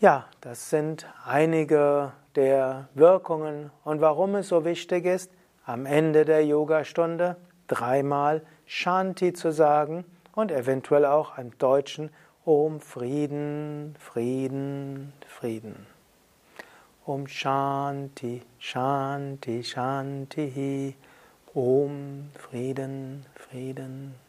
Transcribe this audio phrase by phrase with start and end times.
[0.00, 5.30] Ja, das sind einige der Wirkungen und warum es so wichtig ist,
[5.64, 12.10] am Ende der Yogastunde dreimal Shanti zu sagen und eventuell auch im Deutschen
[12.44, 15.95] Om Frieden, Frieden, Frieden.
[17.08, 20.96] Om Shanti, Shanti, Shanti.
[21.54, 24.25] Om Frieden, Frieden.